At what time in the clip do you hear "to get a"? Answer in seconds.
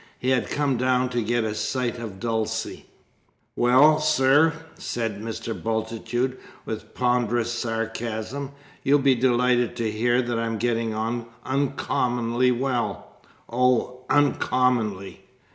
1.11-1.53